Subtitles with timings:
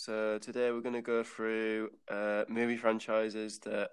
[0.00, 3.90] So today we're going to go through uh, movie franchises that,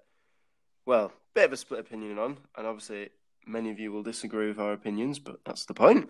[0.86, 3.10] well, bit of a split opinion on, and obviously
[3.46, 6.08] many of you will disagree with our opinions, but that's the point.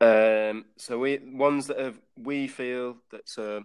[0.00, 3.60] Um, so we ones that have we feel that uh,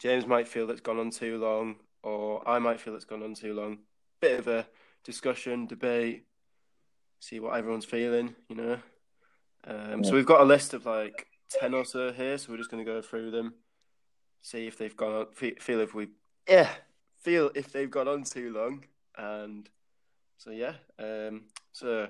[0.00, 3.34] James might feel that's gone on too long, or I might feel it's gone on
[3.34, 3.78] too long.
[4.20, 4.66] Bit of a
[5.04, 6.24] discussion, debate,
[7.20, 8.78] see what everyone's feeling, you know.
[9.68, 10.08] Um, Yeah.
[10.08, 12.84] So we've got a list of like ten or so here, so we're just going
[12.84, 13.54] to go through them,
[14.44, 16.08] see if they've gone on, feel if we,
[16.46, 16.68] yeah,
[17.22, 18.84] feel if they've gone on too long,
[19.16, 19.68] and
[20.36, 20.74] so yeah.
[20.98, 22.08] Um, so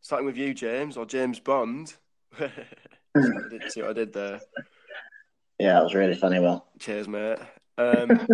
[0.00, 1.88] starting with you, James, or James Bond.
[2.38, 2.44] see,
[3.12, 4.40] what I did, see what I did there.
[5.58, 6.38] Yeah, that was really funny.
[6.38, 7.38] Well, Cheers, mate.
[7.76, 8.10] Um,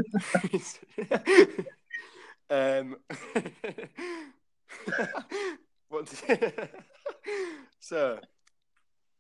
[2.51, 2.97] um,
[5.89, 6.05] what?
[6.07, 6.51] do-
[7.81, 8.19] so,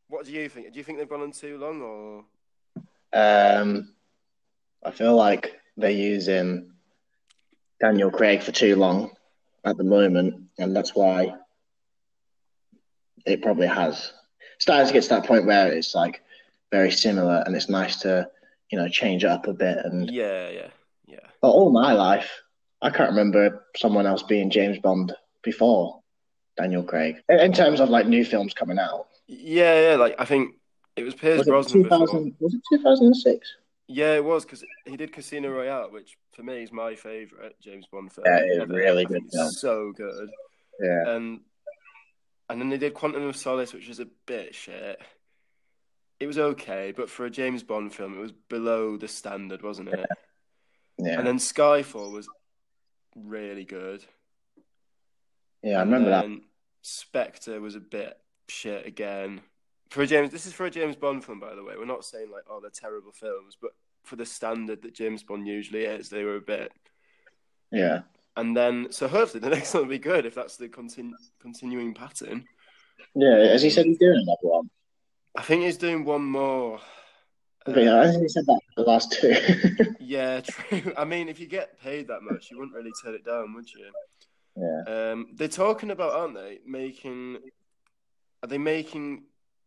[0.09, 0.70] what do you think?
[0.70, 2.24] Do you think they've gone on too long, or
[3.14, 3.95] um,
[4.84, 6.73] I feel like they're using
[7.80, 9.12] Daniel Craig for too long
[9.65, 11.35] at the moment, and that's why
[13.24, 14.12] it probably has
[14.59, 16.23] started to get to that point where it's like
[16.70, 18.29] very similar, and it's nice to
[18.70, 19.79] you know change it up a bit.
[19.85, 20.68] And yeah, yeah,
[21.07, 22.30] yeah, but all my life,
[22.82, 26.01] I can't remember someone else being James Bond before
[26.57, 29.07] Daniel Craig in in terms of like new films coming out.
[29.26, 29.96] yeah, yeah?
[29.96, 30.57] Like I think
[30.96, 32.06] it was Pierce Was it Brosnan before.
[32.06, 32.37] 2000?
[32.40, 33.56] Was it 2006?
[33.87, 37.86] Yeah, it was because he did Casino Royale, which for me is my favorite James
[37.90, 38.26] Bond film.
[38.26, 39.51] Yeah, it's really good film.
[39.51, 40.30] So good.
[40.80, 41.14] Yeah.
[41.14, 41.40] and
[42.48, 45.01] and then they did Quantum of Solace, which was a bit shit.
[46.20, 49.90] It was okay, but for a James Bond film, it was below the standard, wasn't
[49.90, 50.06] it?
[50.98, 51.18] Yeah.
[51.18, 52.29] And then Skyfall was
[53.16, 54.04] really good.
[55.62, 56.26] Yeah, I remember that.
[56.82, 59.40] Spectre was a bit shit again.
[59.95, 61.74] For a James, this is for a James Bond film, by the way.
[61.78, 63.70] We're not saying like, oh, they're terrible films, but
[64.03, 66.72] for the standard that James Bond usually is, they were a bit.
[67.70, 68.00] Yeah.
[68.36, 71.94] And then, so hopefully the next one will be good if that's the continu- continuing
[71.94, 72.44] pattern.
[73.14, 74.69] Yeah, as he said, he's doing another one.
[75.36, 76.80] I think he's doing one more.
[77.69, 79.94] Yeah, I think he said that for the last two.
[80.00, 80.92] Yeah, true.
[80.98, 83.72] I mean, if you get paid that much, you wouldn't really turn it down, would
[83.72, 83.92] you?
[84.56, 85.12] yeah.
[85.12, 86.58] Um, they're talking about, aren't they?
[86.66, 87.38] Making
[88.42, 89.22] are they making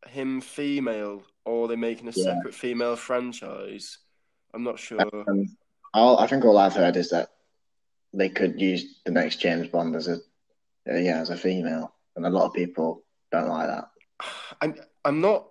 [0.09, 2.35] him female, or they're making a Yeah.
[2.35, 3.99] separate female franchise?
[4.53, 5.01] I'm not sure.
[5.01, 5.57] Um,
[5.93, 7.29] all, I think all I've heard is that
[8.13, 10.15] they could use the next James Bond as a
[10.89, 13.89] uh, yeah as a female, and a lot of people don't like that.
[14.61, 15.49] I'm I'm not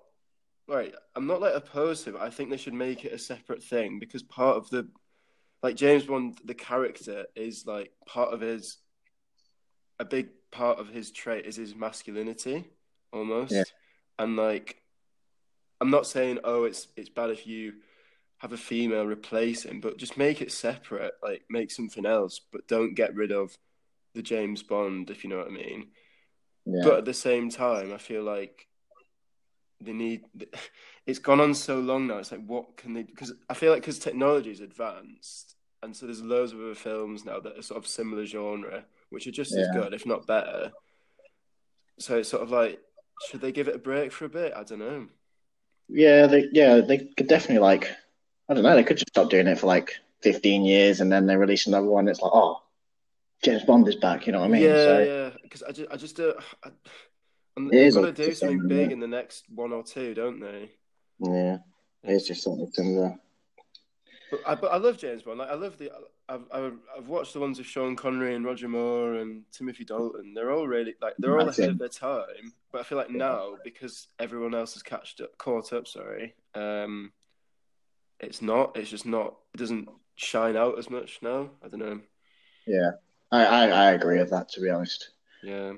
[0.67, 0.95] right.
[1.15, 2.21] I'm not like opposed to it.
[2.21, 4.89] I think they should make it a separate thing because part of the
[5.63, 8.79] like James Bond, the character is like part of his
[9.99, 12.65] a big part of his trait is his masculinity
[13.13, 13.53] almost.
[13.53, 13.65] Yeah.
[14.19, 14.81] And like
[15.81, 17.75] I'm not saying oh it's it's bad if you
[18.39, 22.69] have a female replace him, but just make it separate, like make something else, but
[22.69, 23.57] don't get rid of
[24.15, 25.89] the James Bond, if you know what I mean.
[26.67, 26.83] Yeah.
[26.85, 28.67] But at the same time, I feel like
[29.81, 30.25] they need.
[31.07, 32.19] It's gone on so long now.
[32.19, 33.05] It's like, what can they?
[33.05, 37.25] Because I feel like because technology is advanced, and so there's loads of other films
[37.25, 40.73] now that are sort of similar genre, which are just as good, if not better.
[42.01, 42.81] So it's sort of like,
[43.19, 44.53] should they give it a break for a bit?
[44.55, 45.09] I don't know.
[45.89, 47.91] yeah, they yeah they could definitely like
[48.49, 51.27] I don't know they could just stop doing it for like fifteen years and then
[51.27, 52.09] they release another one.
[52.09, 52.63] It's like oh
[53.43, 54.27] James Bond is back.
[54.27, 54.63] You know what I mean?
[54.63, 55.31] yeah, so yeah.
[55.43, 56.35] Because I just, I just, uh,
[56.65, 56.71] I,
[57.57, 59.83] and It they've is got to do something same, big in the next one or
[59.83, 60.71] two, don't they?
[61.21, 61.59] yeah,
[62.05, 63.19] it's just something similar.
[64.31, 65.39] But I, but I love James Bond.
[65.39, 65.91] Like I love the.
[66.29, 70.35] I've, I've I've watched the ones with Sean Connery and Roger Moore and Timothy Dalton.
[70.35, 72.53] They're all really like they're all ahead of their time.
[72.73, 75.87] But I feel like now because everyone else has catched up, caught up.
[75.87, 77.13] Sorry, um,
[78.19, 78.77] it's not.
[78.77, 79.37] It's just not.
[79.55, 81.51] It doesn't shine out as much now.
[81.65, 82.01] I don't know.
[82.67, 82.91] Yeah,
[83.31, 84.49] I, I I agree with that.
[84.51, 85.11] To be honest.
[85.45, 85.75] Yeah,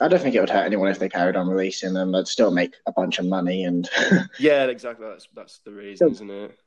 [0.00, 2.12] I don't think it would hurt anyone if they carried on releasing them.
[2.12, 3.88] They'd still make a bunch of money and
[4.38, 5.06] yeah, exactly.
[5.08, 6.58] That's that's the reason, isn't it?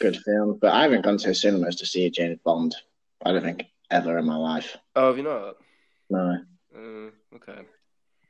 [0.00, 0.58] Good film.
[0.60, 2.74] But I haven't gone to cinemas to see a James Bond.
[3.24, 4.76] I don't think ever in my life.
[4.96, 5.56] Oh, have you not?
[6.10, 6.38] No,
[6.74, 7.60] Uh, okay.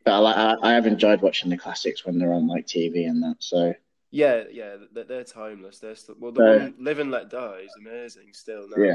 [0.04, 3.22] but I, I I have enjoyed watching the classics when they're on like TV and
[3.22, 3.36] that.
[3.40, 3.74] So
[4.10, 4.76] Yeah, yeah.
[4.92, 5.78] They're, they're timeless.
[5.78, 6.32] They're still, well.
[6.32, 8.82] The Uh, one Live and Let Die is amazing still now.
[8.82, 8.94] yeah,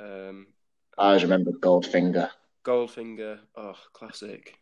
[0.00, 0.46] Um,
[0.96, 2.30] I always remember Goldfinger.
[2.64, 4.58] Goldfinger, oh, classic.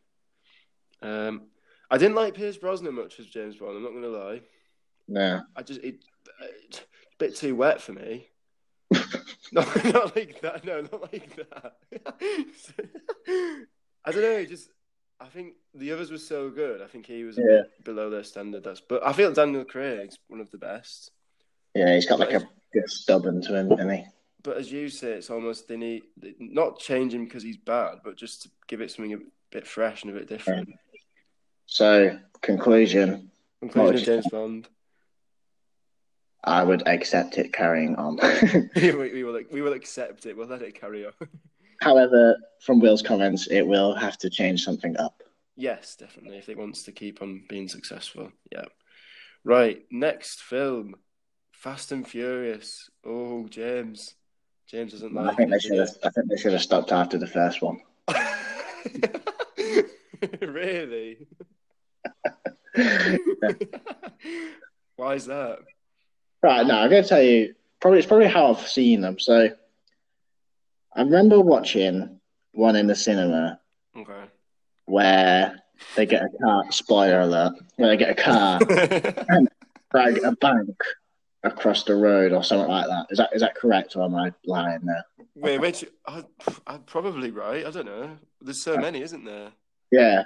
[1.03, 1.43] Um,
[1.91, 3.77] I didn't like Pierce Brosnan much as James Bond.
[3.77, 4.41] I'm not gonna lie.
[5.09, 6.03] No, I just it,
[6.69, 6.83] it's a
[7.19, 8.29] bit too wet for me.
[9.53, 10.65] no, not like that.
[10.65, 11.73] No, not like that.
[14.05, 14.45] I don't know.
[14.45, 14.69] Just
[15.21, 16.83] I think the others were so good.
[16.83, 17.47] I think he was a Yeah.
[17.63, 18.65] bit below their standard.
[18.65, 21.11] That's but I feel Daniel Craig's one of the best.
[21.75, 24.05] Yeah, he's got like a bit stubborn to him, isn't he?
[24.43, 26.05] But as you say, it's almost they need
[26.39, 29.19] not change him because he's bad, but just to give it something a
[29.51, 30.69] bit fresh and a bit different.
[31.67, 33.31] So, conclusion.
[33.61, 34.69] Conclusion of James Bond.
[36.47, 38.17] I would accept it carrying on.
[38.77, 40.37] we, we will we will accept it.
[40.37, 41.13] We'll let it carry on.
[41.81, 45.23] However, from Will's comments, it will have to change something up.
[45.57, 46.39] yes, definitely.
[46.39, 48.65] If it wants to keep on being successful, yeah.
[49.45, 49.85] Right.
[49.91, 50.95] Next film,
[51.53, 52.89] Fast and Furious.
[53.05, 54.15] Oh, James.
[54.69, 55.91] James doesn't I think they should have.
[56.03, 57.81] I think they should have stopped after the first one.
[60.41, 61.27] really?
[64.97, 65.59] Why is that?
[66.47, 67.57] Right now, I'm going to tell you.
[67.81, 69.19] Probably it's probably how I've seen them.
[69.19, 69.51] So,
[70.95, 72.21] I remember watching
[72.53, 73.59] one in the cinema
[73.97, 74.25] Okay.
[74.85, 75.61] where
[75.97, 76.71] they get a car.
[76.71, 77.55] Spoiler alert!
[77.75, 78.61] Where they get a car,
[79.29, 79.49] and
[79.91, 80.77] drag a bank
[81.43, 83.07] across the road or something like that.
[83.11, 85.05] Is that is that correct or am I lying there?
[85.35, 86.23] Wait, which I,
[86.69, 87.67] I'm probably right.
[87.67, 88.17] I don't know.
[88.41, 89.51] There's so many, isn't there?
[89.91, 90.23] Yeah.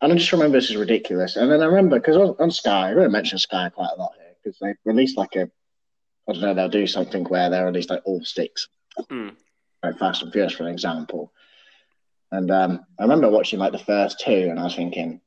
[0.00, 1.36] And I just remember this is ridiculous.
[1.36, 4.00] And then I remember because on, on Sky, I'm going to mention Sky quite a
[4.00, 5.50] lot here because they released like a,
[6.28, 8.68] I don't know, they'll do something where they release like all sticks,
[9.08, 9.30] Hmm.
[9.82, 11.32] like Fast and Furious, for an example.
[12.30, 15.20] And um, I remember watching like the first two, and I was thinking,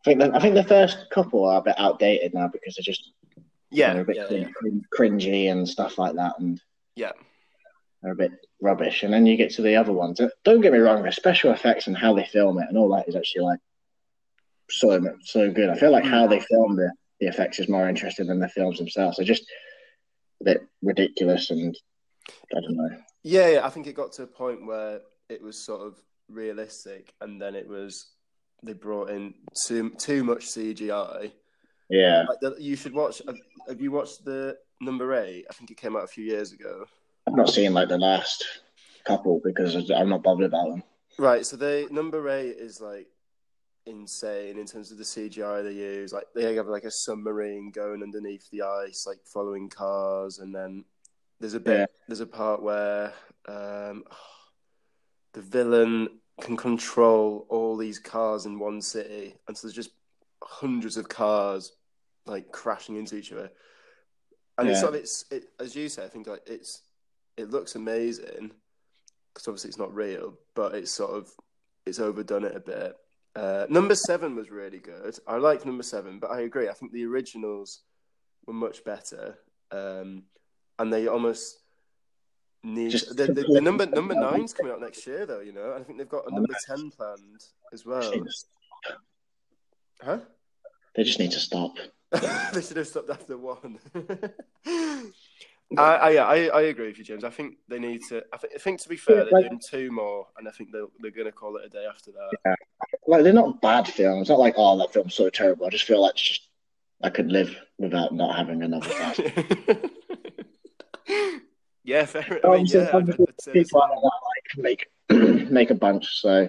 [0.00, 2.82] I think the, I think the first couple are a bit outdated now because they're
[2.84, 3.10] just
[3.70, 4.98] Yeah, they're a bit yeah, crin- yeah.
[4.98, 6.60] cringy and stuff like that, and
[6.94, 7.12] yeah.
[8.02, 8.32] they're a bit
[8.62, 9.02] rubbish.
[9.02, 10.20] And then you get to the other ones.
[10.44, 13.08] Don't get me wrong, the special effects and how they film it and all that
[13.08, 13.60] is actually like
[14.70, 15.70] so so good.
[15.70, 18.78] I feel like how they filmed the, the effects is more interesting than the films
[18.78, 19.16] themselves.
[19.16, 19.46] They're just
[20.40, 21.76] a bit ridiculous and
[22.54, 22.90] I don't know.
[23.22, 27.12] Yeah, yeah, I think it got to a point where it was sort of realistic,
[27.20, 28.12] and then it was
[28.62, 29.34] they brought in
[29.66, 31.32] too too much CGI.
[31.90, 33.22] Yeah, Like the, you should watch.
[33.26, 33.36] Have,
[33.68, 35.46] have you watched the number eight?
[35.50, 36.84] I think it came out a few years ago.
[37.26, 38.44] I've not seen like the last
[39.06, 40.82] couple because I'm not bothered about them.
[41.18, 43.06] Right, so they number eight is like
[43.88, 46.12] insane in terms of the CGI they use.
[46.12, 50.84] Like they have like a submarine going underneath the ice, like following cars, and then
[51.40, 51.86] there's a bit Yeah.
[52.06, 53.12] there's a part where
[53.48, 54.04] um,
[55.32, 56.08] the villain
[56.40, 59.90] can control all these cars in one city, and so there's just
[60.42, 61.72] hundreds of cars
[62.26, 63.50] like crashing into each other.
[64.58, 64.80] And it's Yeah.
[64.82, 66.82] sort of it's it, as you say, I think like it's
[67.36, 68.52] it looks amazing
[69.32, 71.30] because obviously it's not real, but it's sort of
[71.86, 72.96] it's overdone it a bit.
[73.38, 75.16] Uh, number seven was really good.
[75.26, 76.68] I like number seven, but I agree.
[76.68, 77.82] I think the originals
[78.46, 79.38] were much better,
[79.70, 80.24] um,
[80.78, 81.60] and they almost
[82.64, 85.38] need the, the, the number number nine's coming out next year, though.
[85.38, 88.12] You know, I think they've got a number ten planned as well.
[90.02, 90.18] Huh?
[90.96, 91.76] They just need to stop.
[92.10, 93.78] they should have stopped after one.
[95.76, 97.24] I, I, yeah, I, I agree with you, James.
[97.24, 98.24] I think they need to.
[98.32, 100.86] I think, I think to be fair, they're doing two more, and I think they're,
[101.00, 102.56] they're going to call it a day after that.
[103.06, 104.30] Like they're not bad films.
[104.30, 105.66] Not like oh that film's so terrible.
[105.66, 106.48] I just feel like it's just
[107.02, 109.20] I could live without not having another Fast.
[111.84, 112.40] yeah, fair.
[112.44, 114.86] I mean, yeah, I'd, I'd uh, people like that like make
[115.50, 116.20] make a bunch.
[116.20, 116.48] So,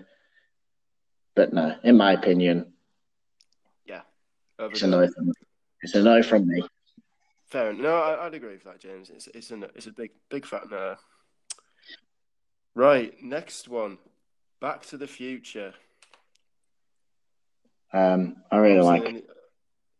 [1.35, 2.71] but no, in my opinion,
[3.85, 4.01] yeah,
[4.59, 5.33] it's a no from me.
[5.81, 6.63] It's a no from me.
[7.49, 7.71] Fair.
[7.71, 7.81] enough.
[7.81, 9.09] No, I, I'd agree with that, James.
[9.09, 10.95] It's it's a it's a big big fat no.
[12.75, 13.97] Right, next one,
[14.61, 15.73] Back to the Future.
[17.91, 19.01] Um, I really like.
[19.01, 19.27] Obviously,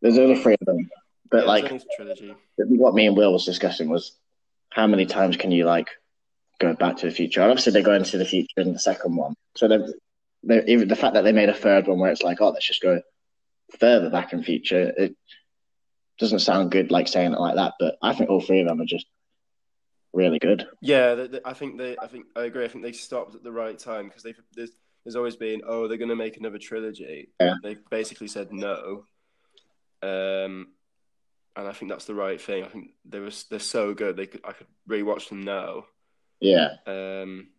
[0.02, 0.90] There's only three of them,
[1.32, 2.36] but yeah, like it's only a trilogy.
[2.58, 4.14] what me and Will was discussing was
[4.70, 5.90] how many times can you like
[6.60, 7.42] go back to the future?
[7.42, 9.34] And obviously, they go into the future in the second one.
[9.56, 12.68] So they, the fact that they made a third one where it's like, oh, let's
[12.68, 13.02] just go
[13.80, 14.94] further back in future.
[14.96, 15.16] It
[16.20, 17.74] doesn't sound good, like saying it like that.
[17.80, 19.06] But I think all three of them are just
[20.14, 20.68] really good.
[20.82, 21.96] Yeah, they, they- I think they.
[21.98, 22.66] I think I agree.
[22.66, 24.72] I think they stopped at the right time because they there's
[25.06, 27.30] there's always been oh they're going to make another trilogy.
[27.40, 27.56] Yeah.
[27.64, 29.06] They basically said no.
[30.02, 30.68] Um,
[31.56, 32.64] and I think that's the right thing.
[32.64, 34.16] I think they was they're so good.
[34.18, 35.86] They could I could rewatch them now.
[36.42, 37.50] Yeah, Um,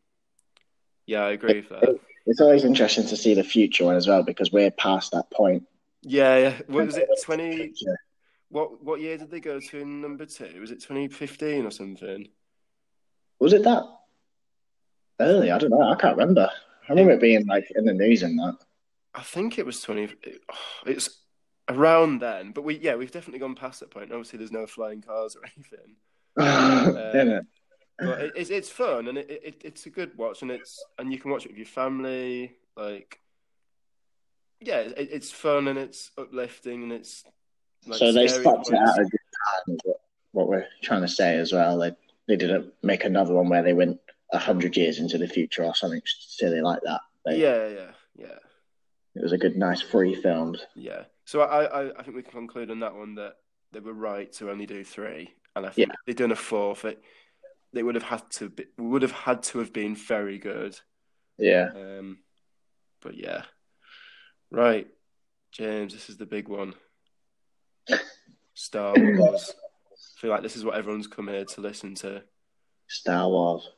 [1.04, 1.98] yeah, I agree with that.
[2.24, 5.64] it's always interesting to see the future one as well because we're past that point.
[6.02, 6.54] Yeah, yeah.
[6.66, 7.06] What was it?
[7.22, 7.74] Twenty.
[8.50, 10.60] What what year did they go to in number two?
[10.60, 12.28] Was it twenty fifteen or something?
[13.38, 13.84] Was it that
[15.20, 15.50] early?
[15.50, 15.90] I don't know.
[15.90, 16.50] I can't remember.
[16.88, 18.58] I remember it being like in the news and that.
[19.14, 20.08] I think it was twenty.
[20.84, 21.20] It's
[21.68, 24.10] around then, but we yeah we've definitely gone past that point.
[24.10, 25.96] Obviously, there's no flying cars or anything.
[26.36, 27.46] Um, it?
[28.00, 31.12] but it, it's it's fun and it, it it's a good watch and it's and
[31.12, 33.20] you can watch it with your family like
[34.60, 37.24] yeah it, it's fun and it's uplifting and it's
[37.86, 39.20] like so they scary stopped it at a good
[39.66, 39.74] time.
[39.74, 39.94] is
[40.32, 41.78] what we're trying to say as well.
[41.78, 41.92] They
[42.28, 43.98] they didn't make another one where they went
[44.32, 47.00] a hundred years into the future or something silly like that.
[47.26, 48.38] They, Yeah, yeah, yeah,
[49.16, 50.56] it was a good, nice, free film.
[50.76, 51.04] yeah.
[51.24, 53.34] So I, I, I think we can conclude on that one that
[53.72, 55.94] they were right to only do three, and I think Yeah.
[56.06, 57.02] they'd done a fourth, it
[57.72, 60.78] they would have had to be, would have had to have been very good.
[61.38, 62.18] Yeah, Um,
[63.00, 63.42] but yeah,
[64.50, 64.86] right,
[65.52, 66.74] James, this is the big one.
[68.54, 69.54] Star Wars.
[69.92, 72.22] I feel like this is what everyone's come here to listen to.
[72.88, 73.68] Star Wars.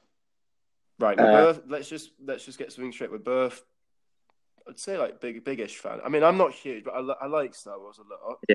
[0.98, 3.10] Right, we're Uh, both, let's just let's just get something straight.
[3.10, 3.62] We're both,
[4.68, 6.00] I'd say, like big biggish fan.
[6.04, 8.38] I mean, I'm not huge, but I, I like Star Wars a lot.
[8.48, 8.54] Yeah,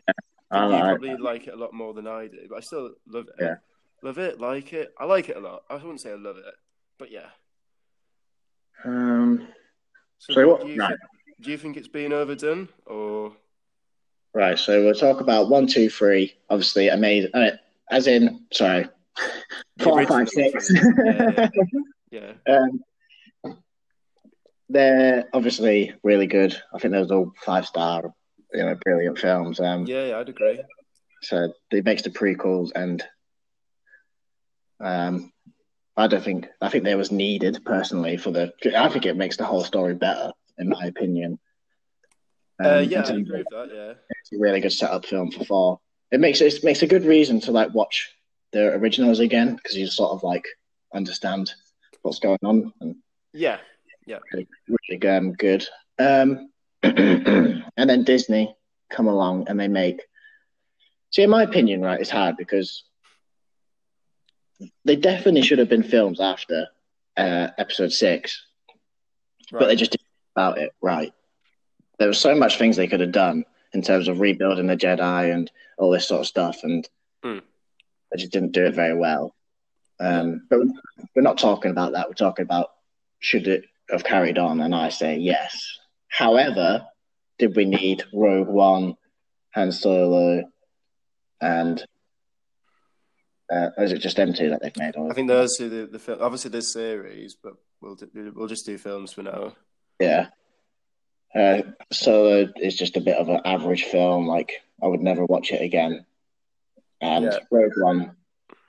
[0.52, 2.92] I you like- probably like it a lot more than I do, but I still
[3.08, 3.36] love it.
[3.40, 3.56] Yeah.
[4.04, 4.94] Love it, like it.
[4.98, 5.64] I like it a lot.
[5.70, 6.46] I wouldn't say I love it,
[7.00, 7.30] but yeah.
[8.86, 9.48] Um,
[10.20, 10.90] So, So what- do, you right.
[10.90, 11.00] think,
[11.42, 13.36] do you think it's been overdone, or
[14.34, 16.36] right, so we'll talk about one, two, three.
[16.50, 17.32] Obviously, amazing.
[17.34, 17.52] Uh,
[17.90, 18.88] as in, sorry,
[19.82, 20.72] four, five, six.
[20.72, 21.50] Yeah,
[22.12, 22.84] yeah, um,
[24.70, 26.60] they're obviously really good.
[26.74, 28.04] I think those are all five star,
[28.54, 29.60] you know, brilliant films.
[29.60, 30.20] Um, yeah, yeah?
[30.20, 30.62] I'd agree.
[31.24, 33.04] So it makes the prequels, and
[34.80, 35.32] um,
[35.96, 38.54] I don't think I think they was needed personally for the.
[38.76, 41.40] I think it makes the whole story better, in my opinion.
[42.60, 43.70] Um, Uh, yeah, I agree with that.
[43.74, 45.80] Yeah, It's a really good setup film for four.
[46.12, 48.10] It makes it makes a good reason to like watch
[48.54, 50.46] the originals again because you sort of like
[50.94, 51.54] understand
[52.02, 52.96] what's going on and
[54.06, 54.20] yeah,
[54.68, 55.66] really um, good.
[56.00, 56.50] Um,
[56.84, 58.56] and then Disney
[58.90, 60.02] come along and they make.
[61.12, 62.84] See, in my opinion, right, it's hard because
[64.86, 66.68] they definitely should have been films after
[67.16, 68.46] uh, episode six,
[69.52, 69.60] right.
[69.60, 71.14] but they just didn't about it right.
[72.00, 75.34] There was so much things they could have done in terms of rebuilding the Jedi
[75.34, 76.88] and all this sort of stuff, and
[77.24, 77.40] Hmm.
[78.12, 79.36] they just didn't do it very well.
[80.00, 80.60] Um, but
[81.16, 82.08] we're not talking about that.
[82.08, 82.72] We're talking about
[83.20, 85.80] should it have carried on, and I say yes.
[86.08, 86.86] However,
[87.40, 88.96] did we need Rogue One,
[89.56, 90.44] Han Solo,
[91.42, 91.84] and
[93.52, 94.96] uh, is it just them two that they've made?
[94.96, 96.20] Or, I think those are the the film.
[96.22, 99.56] Obviously, there's series, but we'll do, we'll just do films for now.
[100.00, 100.28] Yeah.
[101.38, 104.28] Uh, Solo is just a bit of an average film.
[104.28, 106.06] Like I would never watch it again.
[107.00, 107.40] And Yeah.
[107.52, 108.16] Rogue One,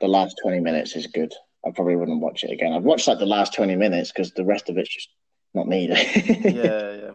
[0.00, 1.32] the last twenty minutes is good.
[1.66, 2.72] I probably wouldn't watch it again.
[2.72, 5.08] I've watched like the last twenty minutes because the rest of it's just
[5.54, 5.96] not needed.
[6.44, 7.10] Yeah, yeah,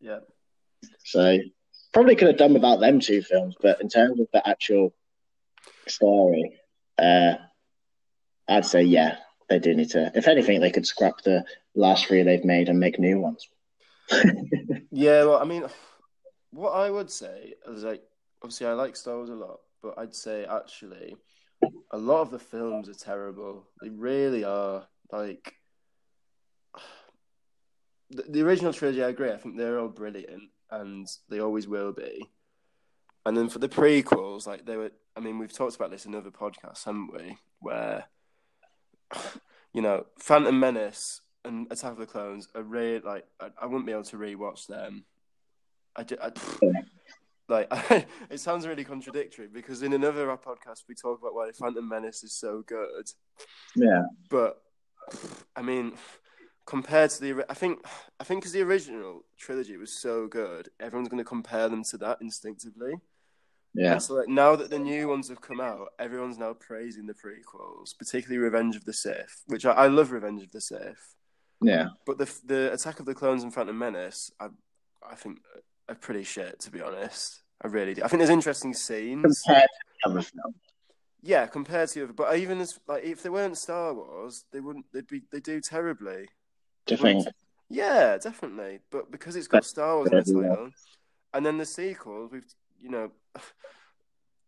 [0.00, 0.18] yeah.
[1.04, 1.38] so
[1.92, 3.56] probably could have done without them two films.
[3.60, 4.94] But in terms of the actual
[5.86, 6.58] story,
[6.98, 7.34] uh,
[8.48, 9.18] I'd say yeah,
[9.50, 10.12] they do need to.
[10.14, 11.44] If anything, they could scrap the
[11.74, 13.48] last three they've made and make new ones.
[14.90, 15.64] Yeah, well, I mean,
[16.50, 18.02] what I would say is like,
[18.42, 21.16] obviously, I like Star Wars a lot, but I'd say actually,
[21.90, 23.66] a lot of the films are terrible.
[23.82, 24.86] They really are.
[25.10, 25.54] Like,
[28.10, 29.32] the, the original trilogy, I agree.
[29.32, 32.28] I think they're all brilliant, and they always will be.
[33.26, 34.92] And then for the prequels, like they were.
[35.16, 37.38] I mean, we've talked about this in other podcasts, haven't we?
[37.60, 38.04] Where,
[39.72, 43.86] you know, Phantom Menace and Attack of the Clones are really like I, I wouldn't
[43.86, 45.04] be able to rewatch them.
[45.96, 46.32] I, I
[47.48, 47.68] like
[48.30, 52.32] it sounds really contradictory because in another podcast we talk about why Phantom Menace is
[52.32, 53.06] so good,
[53.76, 54.62] Yeah, but
[55.54, 55.92] I mean,
[56.66, 57.84] compared to the, I think
[58.18, 61.98] I think because the original trilogy was so good, everyone's going to compare them to
[61.98, 62.94] that instinctively.
[63.74, 67.06] yeah, And so like now that the new ones have come out, everyone's now praising
[67.06, 70.10] the prequels, particularly Revenge of the Sith, which I, I love.
[70.12, 71.14] Revenge of the Sith.
[71.60, 71.88] Yeah.
[72.06, 74.48] But the the Attack of the Clones and Phantom Menace, I
[75.08, 75.38] I think
[75.88, 77.42] are pretty shit to be honest.
[77.62, 78.02] I really do.
[78.02, 79.42] I think there's interesting scenes.
[79.46, 79.68] Compared to
[80.04, 80.54] the other film.
[81.22, 84.60] Yeah, compared to the other, but even as like if they weren't Star Wars, they
[84.60, 84.86] wouldn't.
[84.92, 85.22] They'd be.
[85.32, 86.28] They do terribly.
[86.86, 87.26] Do you think?
[87.70, 88.80] Yeah, definitely.
[88.90, 90.70] But because it's got Star Wars in the title,
[91.32, 92.44] and then the sequels, we've
[92.80, 93.12] you know,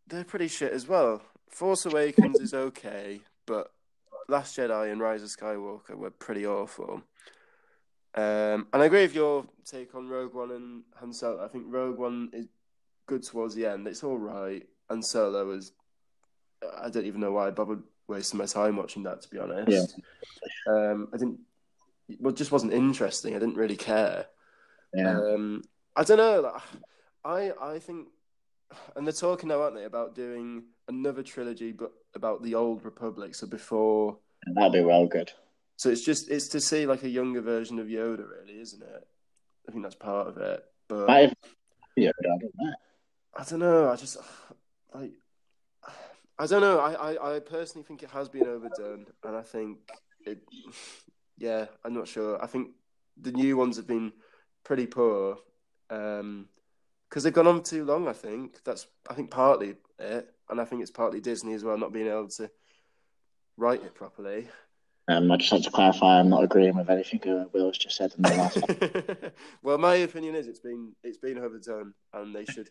[0.07, 1.23] they're pretty shit as well.
[1.49, 3.71] Force Awakens is okay, but
[4.29, 7.03] Last Jedi and Rise of Skywalker were pretty awful.
[8.15, 11.45] Um, and I agree with your take on Rogue One and Han Solo.
[11.45, 12.47] I think Rogue One is
[13.07, 13.87] good towards the end.
[13.87, 15.73] It's all right, and Solo was.
[16.81, 19.21] I don't even know why I bothered wasting my time watching that.
[19.23, 19.97] To be honest,
[20.67, 21.41] um, I didn't.
[22.19, 23.37] Well, it just wasn't interesting.
[23.37, 24.27] I didn't really care.
[24.95, 25.63] Yeah, Um,
[25.95, 26.59] I don't know.
[27.25, 28.09] I I think,
[28.95, 33.35] and they're talking now, aren't they, about doing another trilogy, but about the old Republic.
[33.35, 34.19] So before,
[34.55, 35.33] that'd be well good.
[35.77, 39.09] so it's just it's to see like a younger version of Yoda, really, isn't it?
[39.69, 40.65] I think that's part of it.
[40.89, 41.35] But have,
[41.97, 42.75] yeah, I don't know.
[43.37, 43.91] I don't know.
[43.91, 44.17] I just
[44.95, 45.13] like
[46.39, 46.79] I don't know.
[46.79, 49.79] I, I, I personally think it has been overdone, and I think
[50.25, 50.41] it.
[51.39, 52.43] Yeah, I'm not sure.
[52.43, 52.71] I think
[53.21, 54.13] the new ones have been
[54.65, 55.39] pretty poor
[55.91, 56.49] um,
[57.09, 58.09] because they've gone on too long.
[58.09, 61.79] I think that's I think partly it, and I think it's partly Disney as well
[61.79, 62.51] not being able to
[63.57, 64.49] write it properly.
[65.09, 68.13] Um, I just like to clarify, I'm not agreeing with anything uh, Will's just said
[68.17, 69.35] in the last.
[69.63, 72.71] well, my opinion is it's been it's been overdone, and they should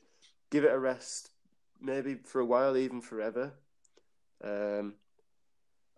[0.52, 1.30] give it a rest,
[1.82, 3.54] maybe for a while, even forever.
[4.44, 4.96] Um,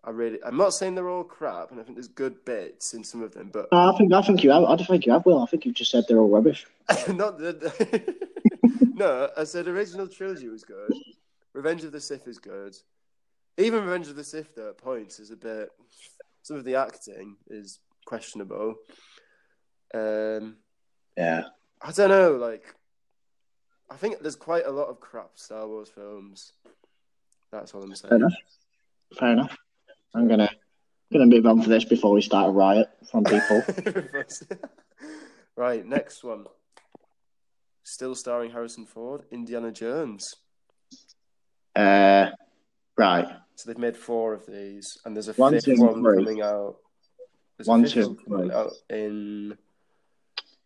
[0.04, 3.02] I really, I'm not saying they're all crap, and I think there's good bits in
[3.02, 4.64] some of them, but no, I think I think you have.
[4.64, 5.26] I don't think you have.
[5.26, 6.66] Will I think you've just said they're all rubbish.
[7.08, 8.16] not the,
[8.94, 9.28] no.
[9.36, 10.92] I said original trilogy was good.
[11.52, 12.76] Revenge of the Sith is good.
[13.58, 15.68] Even Revenge of the Sith, though, at points is a bit.
[16.42, 18.76] Some of the acting is questionable.
[19.92, 20.58] Um,
[21.16, 21.42] yeah,
[21.82, 22.36] I don't know.
[22.36, 22.72] Like,
[23.90, 26.52] I think there's quite a lot of crap Star Wars films.
[27.50, 28.10] That's all I'm saying.
[28.10, 28.32] Fair enough.
[29.18, 29.58] Fair enough.
[30.14, 30.50] I'm gonna
[31.12, 33.62] gonna move on for this before we start a riot from people.
[35.56, 36.46] right, next one.
[37.84, 40.26] Still starring Harrison Ford, Indiana Jones.
[41.74, 42.30] Uh,
[42.96, 43.26] right.
[43.54, 46.24] So they've made four of these, and there's a One, fifth two, one three.
[46.24, 46.76] coming out.
[47.56, 49.56] There's One, two, coming out in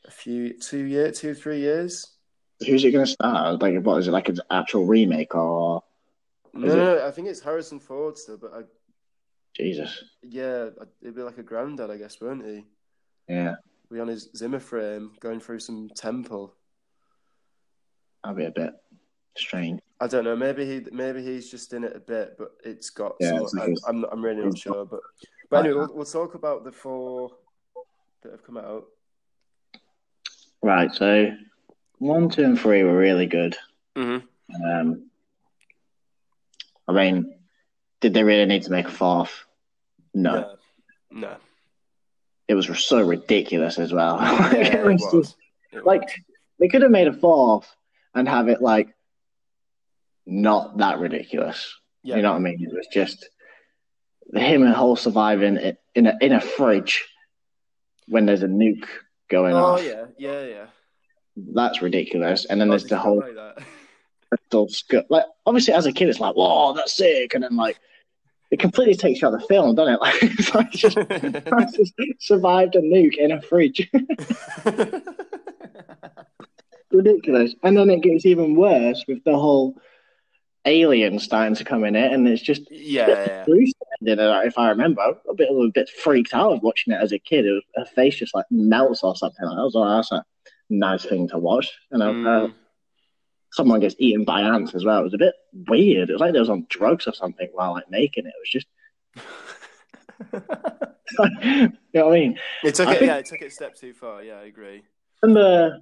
[0.06, 2.04] a few two year, two three years.
[2.66, 3.60] Who's it gonna start?
[3.62, 4.12] Like, what is it?
[4.12, 5.82] Like an actual remake or
[6.52, 8.60] No, Is it- no, no, I think it's Harrison Ford still, but I,
[9.54, 10.02] Jesus?
[10.22, 10.68] yeah,
[11.02, 12.64] it'd be like a granddad, I guess, won't he?
[13.28, 13.54] Yeah,
[13.90, 16.54] Be on his Zimmer frame, going through some temple.
[18.24, 18.74] that'd be a bit
[19.36, 19.80] strange.
[20.00, 20.34] I don't know.
[20.34, 23.14] Maybe he, maybe he's just in it a bit, but it's got.
[23.20, 25.00] Yeah, some, I'm, I'm, I'm really not sure, but
[25.48, 27.30] but anyway, we'll, we'll talk about the four
[28.22, 28.86] that have come out.
[30.62, 30.92] Right.
[30.92, 31.36] So
[31.98, 33.56] one, two, and three were really good.
[33.96, 34.64] Mm-hmm.
[34.64, 35.10] Um,
[36.88, 37.34] I mean,
[38.02, 39.32] did they really need to make a fourth?
[40.12, 40.32] No.
[40.34, 40.54] No,
[41.10, 41.36] no.
[42.48, 44.18] It was so ridiculous as well.
[44.20, 45.26] Yeah, It it was was.
[45.28, 45.36] just-
[45.72, 46.10] It like was.
[46.60, 47.66] they could have made a fourth
[48.14, 48.88] and have it like
[50.26, 51.74] not that ridiculous.
[52.02, 52.62] yeah, You know what I mean?
[52.62, 53.28] It was just
[54.34, 55.56] him and Hole surviving
[55.94, 57.04] in a in a fridge
[58.08, 58.86] when there's a nuke
[59.30, 59.62] going on.
[59.62, 59.84] Oh off.
[59.84, 60.66] yeah, yeah, yeah.
[61.54, 62.44] That's ridiculous.
[62.44, 63.58] And then Oh, there's the whole like that?
[64.50, 65.04] crystal.
[65.08, 67.78] Like obviously, as a kid, it's like, "Whoa, that's sick!" And then like
[68.52, 70.00] it completely takes you out of the film, doesn't it?
[70.00, 70.96] Like it's like just,
[71.74, 73.90] just survived a nuke in a fridge.
[76.92, 77.54] ridiculous.
[77.62, 79.76] And then it gets even worse with the whole
[80.66, 83.42] alien starting to come in it, and it's just yeah,
[84.02, 84.42] yeah.
[84.44, 87.46] If I remember, a bit a bit freaked out of watching it as a kid.
[87.46, 89.44] It was, her face just like melts or something.
[89.44, 90.24] That was like, "Oh, that's a
[90.68, 91.72] nice thing to watch.
[91.90, 92.54] You know, uh, Mm.
[93.52, 95.00] Someone gets eaten by ants as well.
[95.00, 95.34] It was a bit
[95.68, 96.08] weird.
[96.10, 98.32] It was like they was on drugs or something while like making it.
[98.34, 98.66] It was just,
[101.44, 102.38] you know what I mean?
[102.64, 102.98] it took I it.
[102.98, 104.22] think- Yeah, it took it a step too far.
[104.22, 104.82] Yeah, I agree.
[105.22, 105.80] In the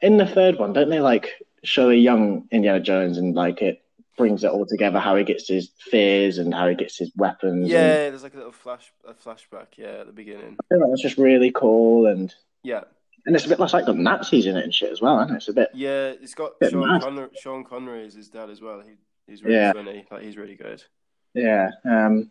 [0.00, 1.30] in the third one, don't they like
[1.64, 3.82] show a young Indiana Jones and like it
[4.16, 5.00] brings it all together?
[5.00, 7.68] How he gets his fears and how he gets his weapons.
[7.68, 9.68] Yeah, and there's like a little flash, a flashback.
[9.76, 10.56] Yeah, at the beginning.
[10.72, 12.32] I it's just really cool and.
[12.62, 12.82] Yeah,
[13.26, 15.34] And it's a bit less like the Nazis in it and shit as well, isn't
[15.34, 15.36] it?
[15.38, 15.68] It's a bit.
[15.74, 16.08] yeah.
[16.20, 17.02] It's got Sean mad.
[17.02, 17.28] Connery.
[17.40, 18.80] Sean Connery is his dad as well.
[18.80, 18.94] He,
[19.30, 19.72] he's really Yeah.
[19.72, 20.04] funny.
[20.10, 20.82] Like he's really good.
[21.34, 21.70] Yeah.
[21.84, 22.30] Um.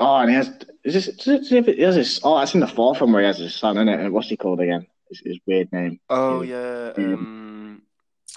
[0.00, 0.48] Oh, and he has.
[0.84, 1.08] Is this?
[1.26, 2.20] Is it, he has his.
[2.24, 4.10] Oh, that's in the fourth one where he has his son, isn't it?
[4.10, 4.86] What's he called again?
[5.10, 6.00] His, his weird name.
[6.08, 6.92] Oh Yeah.
[6.96, 7.04] yeah.
[7.04, 7.82] Um,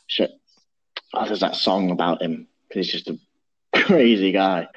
[0.07, 0.31] Shit.
[1.13, 2.47] Oh, there's that song about him.
[2.67, 3.17] because He's just a
[3.83, 4.67] crazy guy.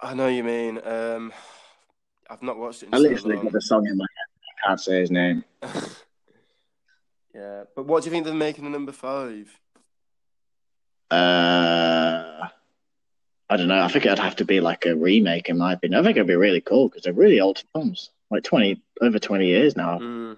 [0.00, 0.80] I know you mean.
[0.84, 1.32] Um,
[2.28, 3.44] I've not watched it in I so literally long.
[3.44, 4.25] got the song in my head.
[4.64, 5.44] Can't say his name.
[7.34, 9.58] yeah, but what do you think they're making a number five?
[11.10, 12.48] Uh.
[13.48, 13.80] I don't know.
[13.80, 16.00] I think it'd have to be like a remake, in my opinion.
[16.00, 19.46] I think it'd be really cool because they're really old films, like twenty over twenty
[19.46, 19.98] years now.
[19.98, 20.36] Mm.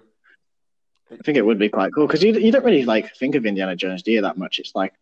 [1.11, 3.47] I think it would be quite cool because you you don't really like think of
[3.47, 4.21] Indiana Jones, do you?
[4.21, 4.59] That much.
[4.59, 4.93] It's like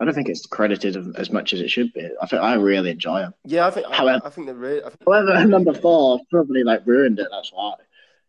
[0.00, 2.08] I don't think it's credited as much as it should be.
[2.22, 3.34] I think I really enjoy it.
[3.44, 3.86] Yeah, I think.
[3.92, 4.80] However- I, I think they're really.
[4.82, 7.28] I think, However, number four probably like ruined it.
[7.30, 7.74] That's why.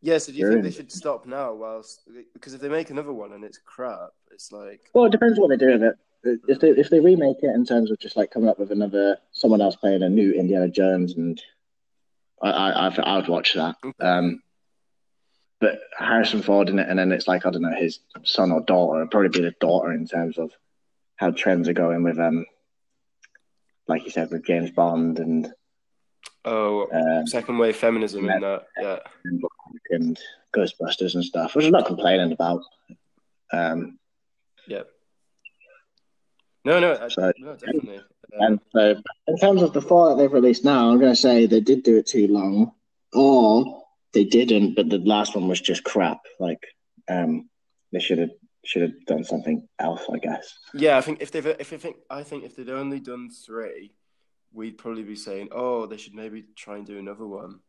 [0.01, 0.17] yeah.
[0.17, 1.53] So do you They're think they should stop now?
[1.53, 2.01] Whilst
[2.33, 5.49] because if they make another one and it's crap, it's like Well, it depends what
[5.49, 5.95] they do with it.
[6.47, 9.17] If they if they remake it in terms of just like coming up with another
[9.31, 11.41] someone else playing a new Indiana Jones, and
[12.43, 13.75] I I I, I would watch that.
[13.99, 14.43] Um,
[15.61, 18.61] but Harrison Ford in it, and then it's like I don't know his son or
[18.61, 18.99] daughter.
[18.99, 20.51] It'd probably be the daughter in terms of
[21.21, 22.43] how trends are going with um,
[23.87, 25.53] like you said with James Bond and
[26.45, 28.63] oh, um, second wave feminism in that.
[28.81, 28.97] Yeah.
[29.91, 30.19] and
[30.55, 32.63] Ghostbusters and stuff, which I'm not complaining about.
[33.53, 33.99] Um,
[34.67, 34.83] Yeah.
[36.65, 37.97] No, no, I, So- no, definitely.
[37.97, 38.03] Um,
[38.39, 41.45] And so, in terms of the four that they've released now, I'm going to say
[41.45, 42.71] they did do it too long,
[43.13, 46.21] or they didn't, but the last one was just crap.
[46.39, 46.63] Like,
[47.09, 47.49] um,
[47.91, 48.31] they should have
[48.63, 50.57] should have done something else, I guess.
[50.73, 53.91] yeah, I think if they've, if I think, I think if they'd only done three,
[54.53, 57.59] we'd probably be saying, oh, they should maybe try and do another one.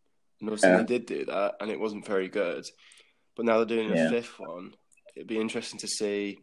[0.40, 0.78] And obviously Yeah.
[0.78, 2.64] they did do that, and it wasn't very good.
[3.36, 4.10] But now they're doing a Yeah.
[4.10, 4.74] fifth one.
[5.14, 6.38] It'd be interesting to see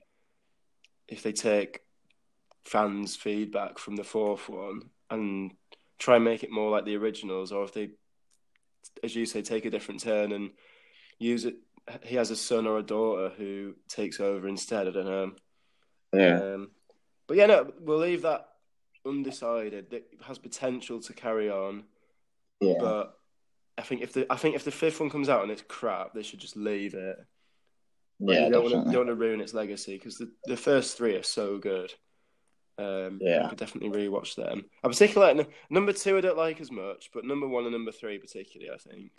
[1.07, 1.81] if they take
[2.65, 5.51] fans' feedback from the fourth one and
[5.97, 7.89] try and make it more like the originals, or if they,
[9.03, 10.51] as you say, take a different turn and
[11.19, 11.55] use it.
[12.03, 14.87] He has a son or a daughter who takes over instead.
[14.87, 15.31] I don't know.
[16.13, 16.71] Yeah, Um,
[17.27, 18.47] but yeah, no, we'll leave that
[19.05, 19.93] undecided.
[19.93, 21.83] It has potential to carry on,
[22.59, 23.17] yeah, but
[23.77, 26.13] I think if the I think if the fifth one comes out and it's crap,
[26.13, 27.17] they should just leave it.
[28.19, 30.57] Like, yeah, you don't want to don't want to ruin its legacy because the, the
[30.57, 31.93] first three are so good.
[32.77, 33.43] Um, Yeah.
[33.43, 34.65] you could definitely rewatch them.
[34.83, 36.17] I particularly like number two.
[36.17, 39.11] I don't like as much, but number one and number three particularly, I think.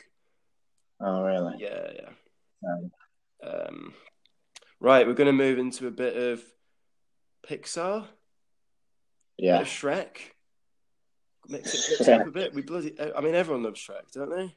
[1.01, 1.55] Oh, really?
[1.59, 2.09] Yeah, yeah.
[3.43, 3.95] Um,
[4.81, 6.43] right, we're going to move into a bit of
[7.49, 8.07] Pixar.
[9.39, 10.17] yeah, of Shrek.
[11.49, 12.55] Mix it, mix up a bit.
[12.55, 12.95] We bloody.
[13.01, 14.55] I mean, everyone loves Shrek, don't they?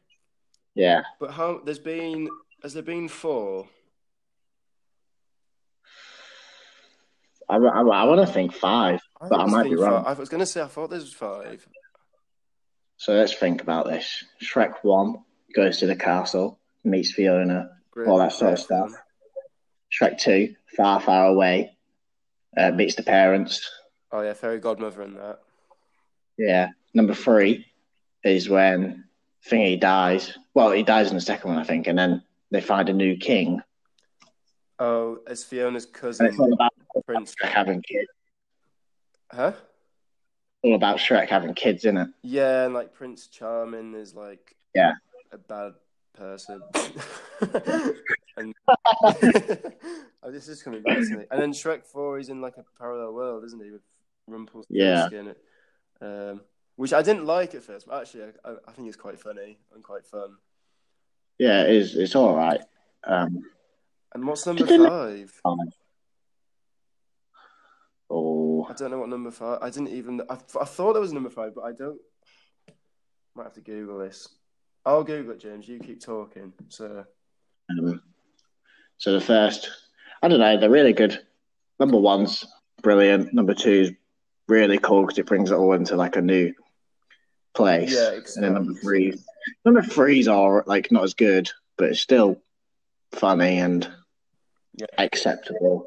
[0.75, 1.01] yeah.
[1.19, 1.61] But how?
[1.63, 2.29] There's been.
[2.61, 3.67] Has there been four?
[7.49, 10.03] I, I, I want to think five, I but I might be wrong.
[10.03, 10.17] five.
[10.17, 11.67] I was going to say I thought there was five.
[12.97, 14.23] So let's think about this.
[14.41, 15.17] Shrek one
[15.53, 17.69] goes to the castle, meets Fiona.
[17.93, 18.91] Great, All that sort of stuff.
[19.91, 21.77] Shrek two, far, far away,
[22.57, 23.69] uh, meets the parents.
[24.11, 25.39] Oh yeah, fairy godmother and that.
[26.35, 26.69] Yeah.
[26.95, 27.67] Number three
[28.23, 29.03] is when
[29.47, 30.35] Thingy dies.
[30.55, 33.15] Well, he dies in the second one, I think, and then they find a new
[33.15, 33.61] king.
[34.79, 36.71] Oh, it's Fiona's And cousin, it's all about
[37.05, 37.35] Prince.
[37.35, 38.09] Shrek having kids.
[39.31, 39.53] Huh?
[40.63, 42.07] All about Shrek having kids, isn't it?
[42.23, 44.93] Yeah, and like Prince Charming is like Yeah.
[45.31, 45.73] a bad
[46.13, 46.61] person.
[48.37, 48.53] and
[49.03, 51.25] oh, this is coming back to me.
[51.31, 53.81] And then Shrek Four, he's in like a parallel world, isn't he, with
[54.27, 55.35] Rumpelstiltskin?
[56.01, 56.41] Um,
[56.75, 59.57] which I didn't like at first, but actually, I, I, I think it's quite funny
[59.73, 60.37] and quite fun.
[61.37, 61.95] Yeah, it is.
[61.95, 62.61] It's all right.
[63.03, 63.43] Um,
[64.13, 65.31] And what's number Did five?
[65.43, 65.71] fine.
[68.09, 69.59] Oh, I don't know what number five.
[69.61, 70.21] I didn't even.
[70.29, 71.99] I, I thought there was number five, but I don't.
[73.35, 74.29] Might have to Google this.
[74.85, 75.67] I'll Google it, James.
[75.67, 76.53] You keep talking.
[76.69, 77.05] So
[77.69, 78.01] um,
[78.97, 79.69] so the first,
[80.21, 81.19] I don't know, they're really good.
[81.79, 82.45] Number one's
[82.81, 83.33] brilliant.
[83.33, 83.91] Number two's
[84.47, 86.53] really cool because it brings it all into like a new
[87.53, 87.93] place.
[87.93, 88.33] Yeah, exactly.
[88.35, 89.13] and then number three,
[89.65, 92.41] number three's are like not as good, but it's still
[93.13, 93.89] funny and
[94.75, 94.87] Yeah.
[94.97, 95.85] acceptable.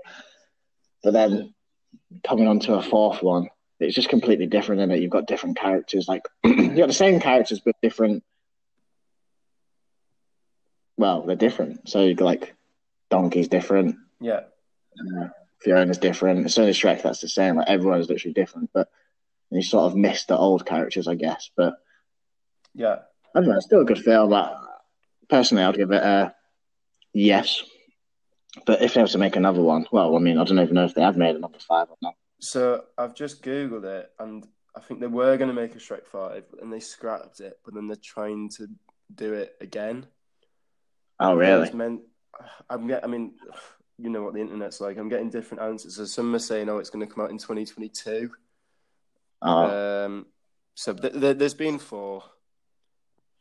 [1.03, 1.55] But then
[2.27, 5.01] coming on to a fourth one, it's just completely different in it.
[5.01, 8.25] You've got different characters, like you've got the same characters but different.
[10.97, 11.89] Well, they're different.
[11.89, 12.55] So like
[13.11, 14.41] Donkey's different, yeah,
[14.99, 15.29] uh,
[15.61, 16.47] Fiona's different.
[16.47, 17.57] It's only Shrek that's the same.
[17.57, 18.89] Like everyone's literally different, but
[19.51, 21.51] you sort of miss the old characters, I guess.
[21.57, 21.75] But
[22.75, 23.01] yeah.
[23.35, 23.57] I don't know.
[23.57, 24.59] It's still a good film, but
[25.29, 26.35] personally, I'd give it a
[27.13, 27.63] yes.
[28.65, 30.85] But if they were to make another one, well, I mean, I don't even know
[30.85, 32.15] if they have made another five or not.
[32.41, 36.07] So I've just googled it, and I think they were going to make a Shrek
[36.07, 37.59] Five, and they scrapped it.
[37.65, 38.69] But then they're trying to
[39.15, 40.07] do it again.
[41.21, 41.73] Oh, really?
[41.73, 42.03] Meant.
[42.69, 43.05] I'm get.
[43.05, 43.33] I mean,
[43.99, 44.99] you know what the internet's like.
[44.99, 45.97] I'm getting different answers.
[45.97, 48.31] So some are saying, "Oh, it's going to come out in 2022."
[49.43, 50.27] Oh, Um,
[50.75, 52.23] so th- th- there's been four.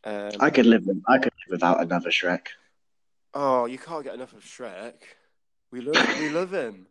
[0.03, 0.85] Um, I could live.
[0.85, 2.47] With, I could live without another Shrek.
[3.33, 4.93] Oh, you can't get enough of Shrek.
[5.71, 6.19] We love.
[6.19, 6.87] we love him.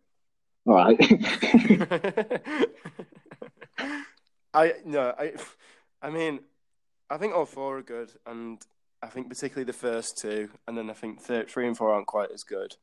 [0.67, 0.97] All right.
[4.55, 5.33] I no, I,
[6.03, 6.41] I mean,
[7.11, 8.61] I think all four are good, and
[9.05, 12.07] I think particularly the first two, and then I think th- three and four aren't
[12.07, 12.75] quite as good.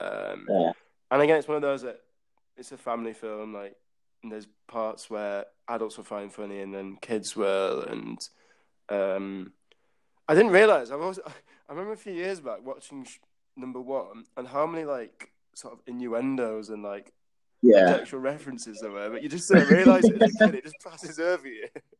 [0.00, 0.72] Um, yeah.
[1.10, 2.00] and again, it's one of those that
[2.56, 3.54] it's a family film.
[3.54, 3.74] Like,
[4.22, 7.82] and there's parts where adults will find funny, and then kids will.
[7.82, 8.18] And
[8.88, 9.52] um,
[10.28, 10.96] I didn't realize I.
[11.68, 13.18] I remember a few years back watching sh-
[13.56, 17.12] number one, and how many like sort of innuendos and like
[17.62, 17.88] Yeah.
[17.94, 20.54] sexual references there were, but you just don't realise it as a kid.
[20.54, 21.66] It just passes over you.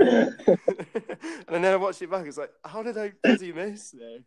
[0.00, 2.26] and then I watched it back.
[2.26, 4.22] It's like, how did I bloody miss this?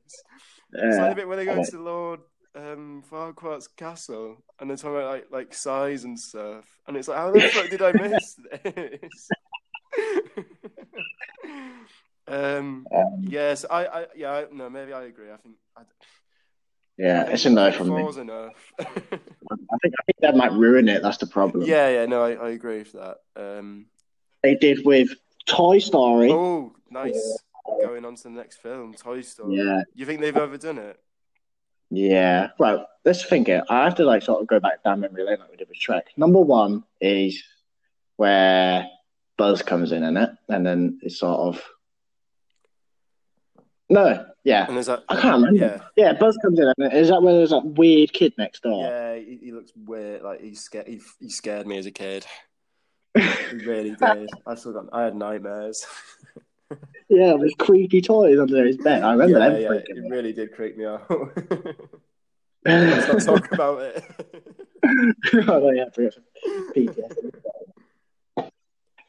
[0.73, 1.63] It's like the bit where they go Yeah.
[1.63, 2.19] to Lord
[2.55, 7.17] um, Farquaad's castle and they're talking about like like size and stuff, and it's like,
[7.17, 9.29] how the fuck did I miss this?
[12.27, 15.31] um, Um, yes, I, I, yeah, I, no, maybe I agree.
[15.31, 15.81] I think I,
[16.97, 18.01] Yeah, it's a no from me.
[18.01, 18.73] Four's enough.
[18.79, 21.01] I think I think that might ruin it.
[21.01, 21.63] That's the problem.
[21.65, 23.17] yeah, yeah, no, I, I agree with that.
[23.35, 23.85] Um,
[24.43, 25.09] They did with
[25.47, 26.31] Toy Story.
[26.31, 27.39] oh, nice.
[27.81, 29.57] Going on to the next film, Toy Story.
[29.57, 29.81] Yeah.
[29.93, 30.99] You think they've overdone it?
[31.89, 32.49] Yeah.
[32.59, 33.63] Well, let's think it.
[33.69, 35.77] I have to like sort of go back down memory lane like we did with
[35.79, 36.03] Shrek.
[36.15, 37.43] Number one is
[38.17, 38.87] where
[39.37, 41.63] Buzz comes in in it, and then it's sort of
[43.89, 44.65] no, yeah.
[44.67, 45.03] And is that?
[45.07, 45.81] I can't remember.
[45.95, 46.73] Yeah, Yeah, Buzz comes in.
[46.77, 48.85] And is that where there's that weird kid next door?
[48.85, 49.15] yeah.
[49.15, 50.23] He, he looks weird.
[50.23, 50.87] Like he scared.
[50.87, 52.25] He, he scared me as a kid.
[53.65, 54.29] Really did.
[54.45, 54.85] I still got.
[54.91, 55.85] I had nightmares.
[57.09, 59.01] Yeah, with creepy toys under his bed.
[59.01, 59.61] I remember yeah, them.
[59.61, 60.03] yeah.
[60.03, 61.09] It really did creep me out.
[62.65, 64.03] Let's not talk about it.
[65.47, 65.85] oh, yeah,
[66.75, 67.33] PTSD.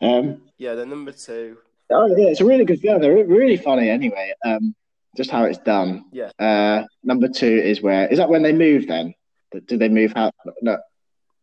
[0.01, 1.59] Um, yeah, the number two.
[1.90, 3.01] oh, yeah, it's a really good film.
[3.01, 4.33] They're really funny anyway.
[4.44, 4.77] Um,
[5.16, 6.05] just how it's done.
[6.12, 6.31] Yeah.
[6.38, 9.14] Uh, number two is where is that when they move then?
[9.66, 10.35] Did they move out?
[10.62, 10.79] No.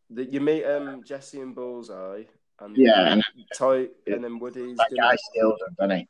[0.09, 2.23] The, you meet um Jessie and Bullseye,
[2.59, 3.23] and Yeah, and
[3.57, 6.07] Toy, and then Woody's that gonna, guy steals them, doesn't he?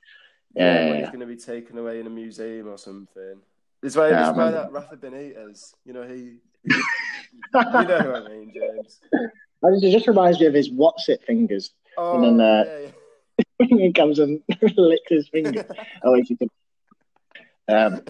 [0.55, 1.05] yeah, Yeah, yeah, yeah.
[1.07, 3.37] going to be taken away in a museum or something.
[3.83, 6.73] It's why, Yeah, it's why that Rafa Benitez, you know, he, he you
[7.53, 8.99] know who I mean, James.
[9.63, 11.71] And It just reminds me of his what's it fingers.
[11.97, 12.65] Oh, then, uh,
[13.59, 14.41] yeah, he comes and
[14.77, 15.65] licks his finger.
[16.03, 16.49] oh, wait, you can.
[17.67, 18.01] Um,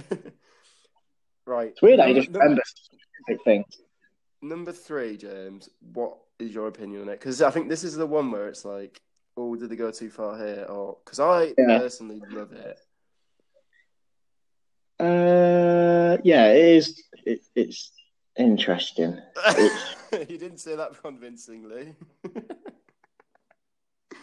[1.45, 1.69] right.
[1.69, 2.61] it's weird Number- just remember
[3.45, 3.65] things.
[4.41, 5.69] Number three, James.
[5.93, 7.19] What is your opinion on it?
[7.19, 9.01] Because I think this is the one where it's like,
[9.37, 10.65] oh, did they go too far here?
[10.69, 11.79] Or because I Yeah.
[11.79, 12.79] personally love it.
[14.99, 17.03] Uh, yeah, it is.
[17.25, 17.91] It, it's
[18.37, 19.19] interesting.
[19.57, 21.95] you didn't say that convincingly.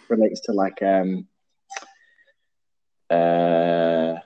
[0.08, 1.26] Relates to like um,
[3.10, 4.16] uh,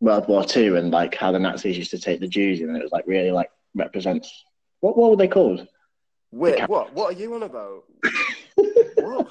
[0.00, 2.82] World War Two and like how the Nazis used to take the Jews, and it
[2.82, 4.44] was like really like represents
[4.80, 5.66] what what were they called?
[6.32, 6.92] Wait, what?
[6.94, 7.84] What are you on about?
[8.96, 9.28] what?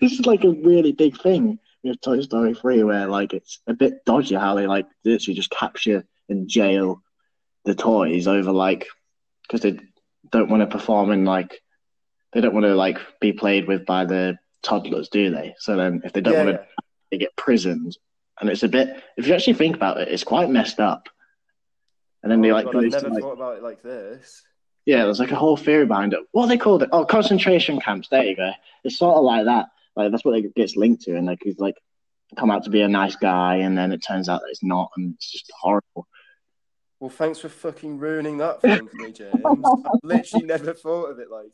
[0.00, 3.74] this is like a really big thing with Toy Story 3 where like it's a
[3.74, 7.02] bit dodgy how they like literally just capture and jail
[7.64, 8.86] the toys over like
[9.42, 9.78] because they
[10.30, 11.60] don't want to perform in like
[12.32, 16.02] they don't want to like be played with by the toddlers do they so then
[16.04, 16.66] if they don't Yeah, want to yeah.
[17.12, 17.96] they get prisoned
[18.40, 21.08] and it's a bit if you actually think about it it's quite messed up
[22.22, 23.82] and then Oh they like God, go I to, never like thought about it like
[23.82, 24.42] this.
[24.86, 26.20] Yeah, there's like a whole theory behind it.
[26.30, 26.84] What are they called?
[26.84, 26.90] It?
[26.92, 28.08] Oh, concentration camps.
[28.08, 28.52] There you go.
[28.84, 29.66] It's sort of like that.
[29.96, 31.76] Like that's what it gets linked to, and like he's like
[32.36, 34.90] come out to be a nice guy, and then it turns out that it's not,
[34.96, 36.06] and it's just horrible.
[37.00, 39.34] Well, thanks for fucking ruining that for me, James.
[39.44, 41.52] I literally never thought of it like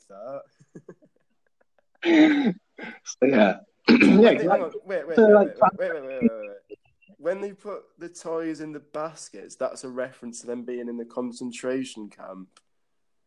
[2.04, 2.54] that.
[3.04, 4.48] So yeah, yeah, exactly.
[4.48, 6.30] hang on, wait, wait, so, wait, like, wait, wait, wait, wait, wait, wait,
[6.68, 6.78] wait.
[7.18, 10.96] When they put the toys in the baskets, that's a reference to them being in
[10.96, 12.48] the concentration camp.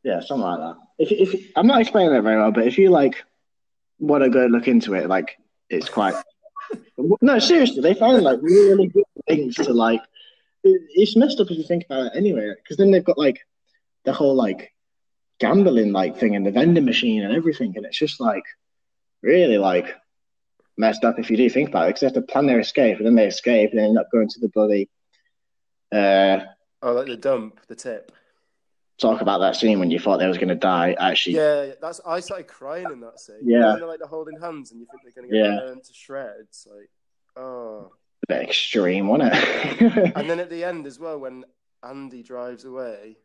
[0.06, 0.76] Yeah, something like that.
[1.00, 3.16] If if I'm not explaining it very well, but if you like
[4.00, 5.38] want to go look into it, like
[5.70, 6.16] it's quite.
[7.22, 10.02] No, seriously, they found like really good things to like.
[10.64, 13.40] it- It's messed up if you think about it anyway, because then they've got like
[14.06, 14.74] the whole like
[15.40, 18.44] gambling like thing and the vending machine and everything, and it's just like
[19.22, 19.88] really like
[20.78, 21.88] messed up if you do think about it.
[21.90, 24.10] Because they have to plan their escape, and then they escape, and they end up
[24.12, 24.90] going to the bloody.
[25.92, 26.40] Uh,
[26.82, 28.12] Oh, like the dump, the tip.
[29.00, 30.96] Talk about that scene when you thought they was going to die.
[31.00, 32.00] Actually, Yeah, that's.
[32.06, 33.38] I started crying in that scene.
[33.44, 33.76] Yeah.
[33.78, 35.60] they're like they're holding hands, and you think they're gonna get Yeah.
[35.60, 36.68] burned to shreds.
[36.70, 36.90] Like,
[37.36, 37.92] oh.
[38.24, 40.14] a bit extreme, wasn't it?
[40.16, 41.44] And then at the end as well, when
[41.84, 43.18] Andy drives away.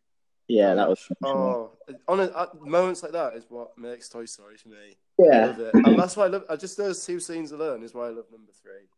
[0.49, 1.07] yeah, that was.
[1.25, 1.71] Oh,
[2.09, 4.97] on a, moments like that is what makes Toy Story for me.
[5.21, 5.47] I Yeah.
[5.47, 6.45] love it, and that's why I love.
[6.51, 8.89] I just those two scenes alone is why I love number three.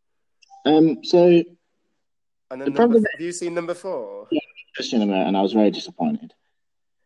[0.65, 1.03] Um.
[1.03, 1.45] So And
[2.49, 4.27] then The number, problem- have you seen number four?
[4.75, 6.33] for cinema, and I was very disappointed.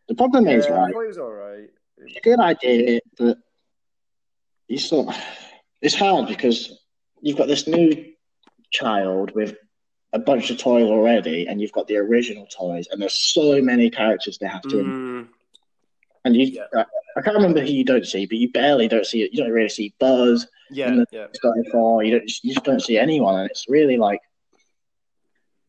[0.08, 0.92] The problem is, yeah, I right?
[0.92, 1.70] it was all right.
[1.98, 3.38] It's a good idea, but
[4.68, 5.16] you sort.
[5.82, 6.80] It's hard because
[7.22, 8.06] you've got this new
[8.72, 9.56] child with
[10.14, 13.90] a bunch of toys already, and you've got the original toys, and there's so many
[13.90, 14.76] characters they have to.
[14.78, 15.28] Mm,
[16.26, 16.64] And you, Yeah.
[16.76, 16.86] I,
[17.18, 19.32] I can't remember who you don't see, but you barely don't see it.
[19.34, 20.48] You don't really see Buzz.
[20.72, 21.28] yeah, And the- yeah.
[21.72, 22.04] Four.
[22.04, 22.32] You don't.
[22.44, 24.20] You just don't see anyone, and it's really like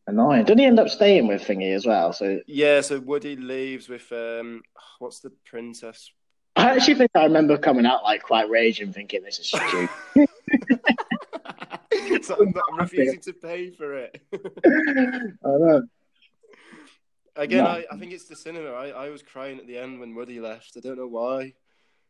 [0.09, 0.45] annoying.
[0.45, 2.13] Did he end up staying with Thingy as well?
[2.13, 4.61] So Yeah, so Woody leaves with um,
[4.99, 6.11] what's the princess?
[6.55, 9.89] I actually think I remember coming out like quite raging, thinking this is stupid.
[12.23, 14.21] so I'm, not, I'm refusing to pay for it.
[14.33, 15.83] I know.
[17.35, 17.69] Again, No.
[17.69, 18.71] I, I think it's the cinema.
[18.71, 20.73] I, I was crying at the end when Woody left.
[20.75, 21.53] I don't know why.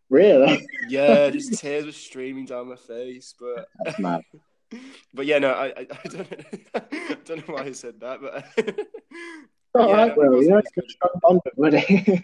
[0.09, 0.67] Really?
[0.87, 3.35] Yeah, just tears were streaming down my face.
[3.39, 4.21] But That's mad.
[5.13, 5.71] But yeah, no, I, I,
[6.03, 6.37] I don't, know,
[6.75, 8.45] I don't know why I said that, but
[9.75, 10.83] All Yeah, right, no, it well, wasn't you know, as good.
[10.83, 12.23] it's strong buddy.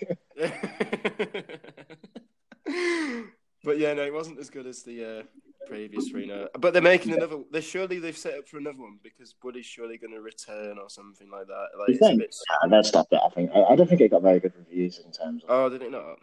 [3.63, 5.23] but yeah, no, it wasn't as good as the uh,
[5.67, 6.25] previous three.
[6.27, 7.37] No, but they're making another.
[7.51, 10.89] They surely they've set up for another one because Woody's surely going to return or
[10.89, 11.67] something like that.
[11.77, 12.19] Like, You it's a think?
[12.21, 12.35] bit-
[12.69, 13.19] they'll stop it.
[13.23, 13.51] I think.
[13.53, 15.49] I, I don't think it got very good reviews in terms of.
[15.49, 16.17] Oh, did it not?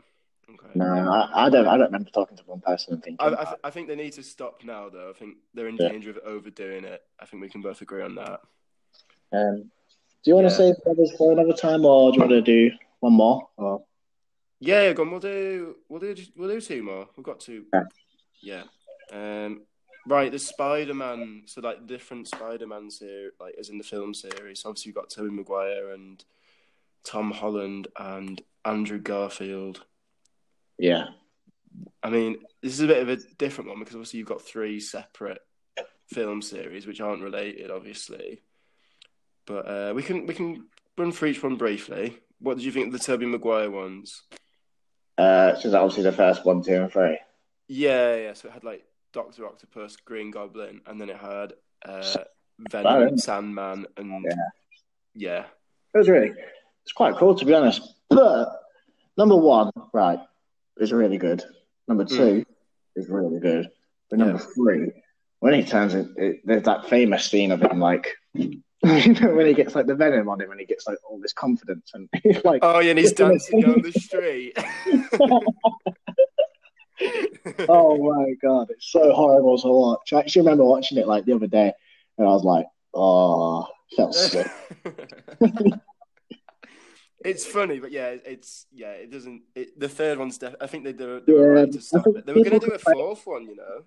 [0.54, 0.78] Okay.
[0.78, 1.66] No, I, I don't.
[1.66, 3.18] I don't remember talking to one person and thinking.
[3.20, 5.10] I, I, th- I think they need to stop now, though.
[5.10, 5.88] I think they're in Yeah.
[5.88, 7.02] danger of overdoing it.
[7.20, 8.40] I think we can both agree on that.
[9.32, 9.70] um,
[10.24, 10.50] do you want Yeah.
[10.50, 13.48] to save others for another time, or do you want to do one more?
[13.56, 13.82] Or
[14.60, 15.10] Yeah, yeah, go on.
[15.10, 15.76] We'll do.
[15.88, 16.14] We'll do.
[16.36, 17.08] We'll do two more.
[17.16, 17.64] We've got two.
[17.72, 17.84] Yeah.
[18.40, 18.64] Yeah.
[19.12, 19.62] Um.
[20.06, 20.30] Right.
[20.32, 21.42] The Spider-Man.
[21.46, 24.62] So like different Spider-Man series, like as in the film series.
[24.64, 26.24] Obviously, you've got Tobey Maguire and
[27.04, 29.84] Tom Holland and Andrew Garfield.
[30.82, 31.04] Yeah,
[32.02, 34.80] I mean, this is a bit of a different one because obviously you've got three
[34.80, 35.38] separate
[36.08, 38.42] film series which aren't related, obviously.
[39.46, 40.66] But uh, we can we can
[40.98, 42.18] run through each one briefly.
[42.40, 44.22] What did you think of the Tobey Maguire ones?
[45.18, 47.18] uh, so obviously the first one, two, and three.
[47.68, 48.32] Yeah, yeah.
[48.34, 52.24] So it had like Doctor Octopus, Green Goblin, and then it had uh.
[52.70, 54.36] Venom, Sandman, and Yeah.
[55.14, 55.44] yeah,
[55.94, 56.32] It was really,
[56.84, 57.82] it's quite cool to be honest.
[58.08, 58.50] But
[59.16, 60.20] number one, right,
[60.82, 61.42] is really good.
[61.88, 62.16] Number hmm.
[62.16, 62.46] two
[62.96, 63.70] is really good.
[64.10, 64.90] But number three,
[65.40, 69.46] when he turns it, it, there's that famous scene of him like, you know, when
[69.46, 72.08] he gets like the venom on him, and he gets like all this confidence, and
[72.22, 74.56] he's like, Oh yeah, and he's dancing down the street.
[77.68, 80.12] oh my god, it's so horrible to watch.
[80.12, 81.72] I actually remember watching it like the other day,
[82.18, 83.66] and I was like, oh,
[83.96, 84.50] felt sick.
[87.24, 89.42] It's funny, but yeah, it's yeah, it doesn't.
[89.54, 91.20] It, the third one's def- I think they do.
[91.26, 92.26] They were Yeah, right to stop it.
[92.26, 93.84] They were going to do a fourth one, you know.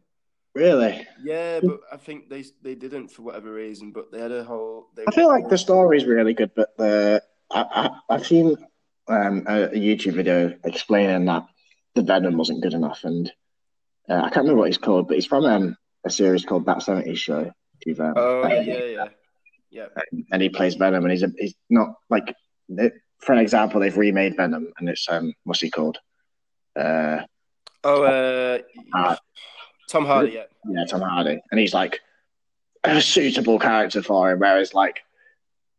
[0.55, 3.91] Really, Yeah, but I think they they didn't for whatever reason.
[3.91, 4.87] But they had a whole.
[4.95, 7.21] They, I feel like the story's really good, but the
[7.51, 7.65] I,
[8.09, 8.55] I I've seen
[9.07, 11.45] um, a, YouTube video explaining that
[11.93, 13.29] the venom wasn't good enough, and
[14.09, 16.81] uh, I can't remember what he's called, but he's from um, a series called That
[16.83, 17.51] Seventies Show.
[17.99, 19.07] um, Oh yeah, yeah,
[19.69, 19.85] yeah.
[20.31, 22.33] and he plays Venom, and he's a, he's not like
[23.19, 25.97] for an example, they've remade Venom, and it's um what's he called?
[26.75, 27.21] Uh,
[27.83, 28.57] Oh, uh,
[28.95, 29.15] Uh,
[29.91, 30.31] Tom Hardy.
[30.31, 31.99] Yeah, yeah, Tom Hardy, and he's like
[32.83, 35.01] a suitable character for him, whereas like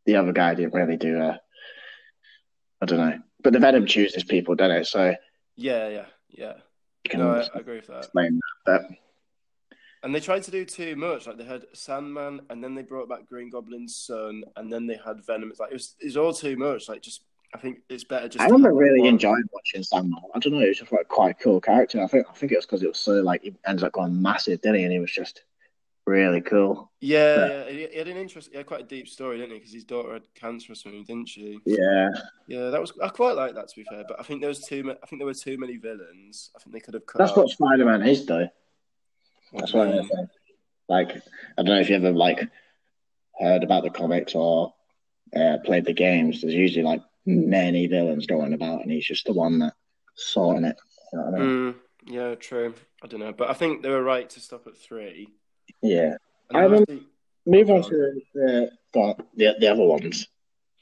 [0.05, 1.41] the other guy didn't really do a.
[2.81, 4.87] I don't know, but the Venom chooses people, doesn't it?
[4.87, 5.15] So
[5.57, 6.53] yeah, yeah, yeah.
[7.05, 7.99] you can No, I, I agree with that.
[7.99, 8.83] explain that.
[10.07, 11.27] And they tried to do too much.
[11.27, 14.97] Like they had Sandman, and then they brought back Green Goblin's son, and then they
[15.05, 15.51] had Venom.
[15.51, 16.89] It's like it was, it was all too much.
[16.89, 18.41] Like just, I think it's better just.
[18.41, 19.09] I remember really one.
[19.09, 20.21] enjoying watching Sandman.
[20.33, 22.01] I don't know, it was just like quite a cool character.
[22.01, 24.23] I think I think it was because it was so like he ends up going
[24.23, 24.85] massive, didn't he?
[24.85, 25.43] And he was just
[26.07, 26.93] really cool.
[27.01, 27.69] Yeah, yeah.
[27.69, 28.51] He, he had an interest.
[28.53, 29.59] He had quite a deep story, didn't he?
[29.59, 31.59] Because his daughter had cancer or something, didn't she?
[31.65, 32.11] Yeah,
[32.47, 32.93] Yeah, that was.
[33.03, 34.85] I quite like that to be fair, but I think there was too.
[34.85, 36.53] ma- I think there were too many villains.
[36.55, 37.19] I think they could have cut.
[37.19, 38.49] that's out- what Spider Man is, though.
[39.53, 40.29] What That's do you what I mean?
[40.89, 42.41] Like, I don't know if you ever like
[43.39, 44.73] heard about the comics or
[45.35, 46.41] uh, played the games.
[46.41, 49.75] There's usually like many villains going about, and he's just the one that
[50.15, 50.77] sorting it.
[51.13, 51.49] You know what I mean?
[51.49, 51.75] Mm,
[52.07, 52.75] yeah, true.
[53.03, 55.29] I don't know, but I think they were right to stop at three.
[55.83, 56.15] Yeah.
[56.51, 57.07] And I then remember- obviously-
[57.49, 57.91] Move on to
[58.35, 60.27] the the, the, the other ones.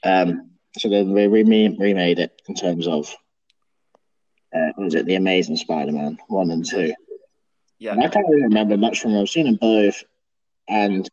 [0.03, 0.49] Um,
[0.79, 3.13] so they they reme- remade it in terms of
[4.51, 6.91] uh, what was it the Amazing Spider-Man one and two?
[7.85, 9.21] Yeah, And I can't really remember much from them.
[9.21, 10.03] I've seen them both,
[10.67, 11.07] and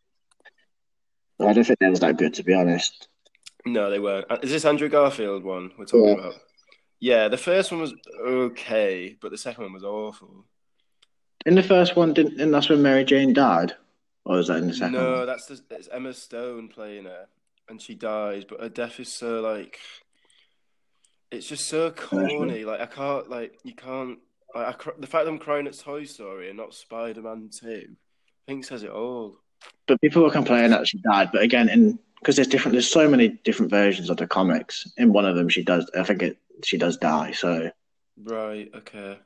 [1.40, 3.08] I don't think they was that good to be honest.
[3.66, 4.26] no, they weren't.
[4.30, 6.14] Uh, Is this Andrew Garfield one we're talking Yeah.
[6.14, 6.34] about?
[7.00, 10.46] Yeah, the first one was okay, but the second one was awful.
[11.44, 13.74] In the first one, didn't and that's when Mary Jane died,
[14.24, 14.92] or was that in the second?
[14.92, 15.26] No, one?
[15.26, 17.26] that's the, it's Emma Stone playing her,
[17.68, 18.44] and she dies.
[18.44, 19.78] But her death is so like,
[21.32, 22.64] it's just so corny.
[22.64, 24.18] Like I can't like you can't.
[24.54, 27.86] I, cr- the fact that I'm crying at Toy Story and not Spider Man Two,
[27.88, 29.38] I think says it all.
[29.86, 31.30] But people were complaining that she died.
[31.32, 34.86] But again, in because there's different, there's so many different versions of the comics.
[34.96, 35.90] In one of them, she does.
[35.98, 37.32] I think it she does die.
[37.32, 37.70] So
[38.22, 38.70] Right.
[38.74, 39.18] Okay.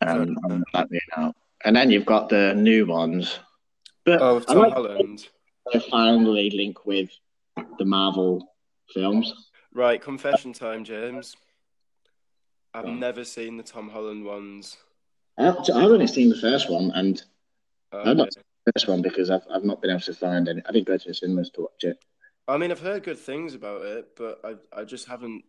[0.00, 1.34] um, I'm that being out.
[1.64, 3.38] And then you've got the new ones.
[4.04, 5.28] But Oh, Tom like Holland.
[5.72, 7.10] they finally link with
[7.78, 8.54] the Marvel
[8.94, 9.50] films.
[9.74, 10.00] Right.
[10.00, 11.36] Confession time, James.
[12.74, 13.00] I've Go on.
[13.00, 14.76] never seen the Tom Holland ones.
[15.38, 17.22] I- I've only seen the first one, and
[17.92, 18.10] Okay.
[18.10, 20.62] I'm not the first one because I've I've not been able to find any.
[20.66, 21.98] I didn't go to the cinemas to watch it.
[22.46, 25.44] I mean, I've heard good things about it, but I I just haven't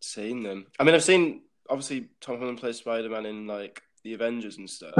[0.00, 0.66] seen them.
[0.78, 4.68] I mean, I've seen obviously Tom Holland plays Spider Man in like the Avengers and
[4.68, 4.94] stuff,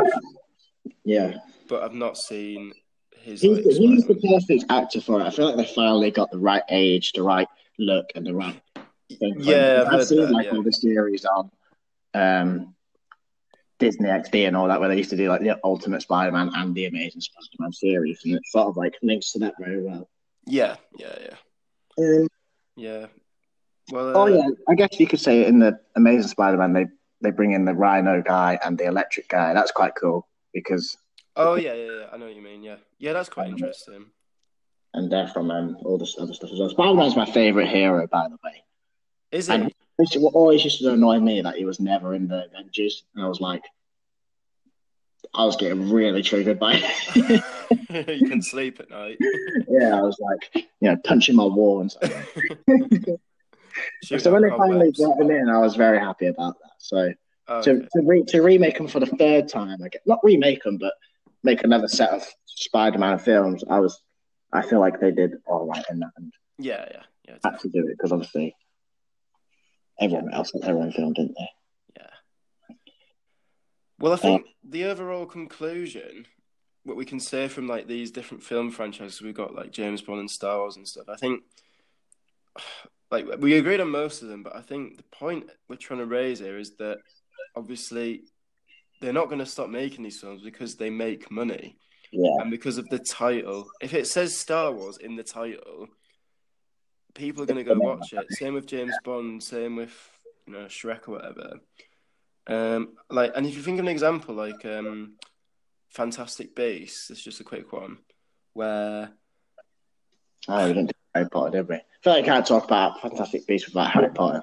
[1.05, 1.39] Yeah,
[1.69, 2.73] but I've not seen
[3.17, 3.41] his.
[3.41, 5.25] He's like, the, he's the perfect actor for it.
[5.25, 7.49] I feel like they finally got the right age, the right
[7.79, 8.61] look, and the right
[9.17, 9.35] thing.
[9.39, 9.85] Yeah.
[9.87, 10.53] I've I've seen that, like yeah.
[10.53, 11.51] all the series on
[12.15, 12.75] um,
[13.79, 16.75] Disney XD and all that, where they used to do like the Ultimate Spider-Man and
[16.75, 20.09] the Amazing Spider-Man series, and it sort of like links to that very well.
[20.47, 22.29] Yeah, yeah, yeah, Um,
[22.77, 23.07] yeah.
[23.91, 26.87] Well, oh uh, yeah, I guess you could say in the Amazing Spider-Man they
[27.21, 29.53] they bring in the Rhino guy and the Electric guy.
[29.55, 30.97] That's quite cool because
[31.37, 32.07] Oh yeah, yeah, yeah.
[32.13, 32.63] I know what you mean.
[32.63, 33.13] Yeah, yeah.
[33.13, 34.07] That's quite interesting.
[34.95, 36.69] and they're from um, all this other stuff as well.
[36.71, 38.63] Spider-Man's my favorite hero, by the way.
[39.33, 40.21] Is And it?
[40.21, 43.29] What always used to annoy me that he was never in the Avengers, and I
[43.29, 43.63] was like,
[45.35, 47.45] I was getting really triggered by it.
[48.21, 49.19] you can sleep at night.
[49.69, 52.13] yeah, I was like, you know, punching my wall and stuff.
[54.03, 56.73] So when they finally brought him in, I was very happy about that.
[56.79, 57.13] So
[57.49, 60.63] Oh, to to, re- to remake them for the third time, I guess, not remake
[60.63, 60.93] them, but
[61.43, 64.01] make another set of Spider-Man films, I was,
[64.53, 67.35] I feel like they did all right in that, and Yeah, yeah, yeah.
[67.43, 68.55] had to do it because obviously
[70.01, 71.49] everyone else had their own film, didn't they?
[71.97, 72.77] Yeah.
[73.99, 76.27] Well, I um, think the overall conclusion,
[76.85, 80.21] what we can say from like these different film franchises we've got, like James Bond
[80.21, 81.43] and Star Wars and stuff, I think,
[83.11, 86.07] like, we agreed on most of them, but I think the point we're trying to
[86.07, 86.99] raise here is that
[87.57, 88.23] obviously
[89.01, 91.77] they're not going to stop making these films because they make money
[92.13, 93.67] Yeah, and because of the title.
[93.81, 95.89] If it says Star Wars in the title,
[97.15, 98.33] people are going to go watch it.
[98.33, 99.43] Same with James Bond.
[99.43, 99.95] Same with
[100.47, 101.61] you know Shrek or whatever.
[102.47, 105.15] Um, like, and if you think of an example like um,
[105.91, 107.99] Fantastic Beasts, it's just a quick one
[108.55, 109.11] where
[110.49, 111.77] oh, we didn't do Harry Potter, did we?
[111.77, 114.43] I feel like I can't talk about Fantastic Beasts without Harry Potter.